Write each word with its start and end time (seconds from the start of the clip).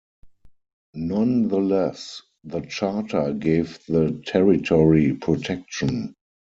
Nonetheless, 0.95 2.23
the 2.43 2.61
charter 2.61 3.33
gave 3.33 3.77
the 3.85 4.19
territory 4.25 5.13
protection. 5.13 6.15